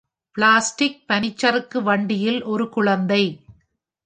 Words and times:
Plastic 0.35 1.03
பனிச்சறுக்கு 1.07 1.81
வண்டியில் 1.83 2.43
ஒரு 2.43 2.69
குழந்தை. 2.69 3.23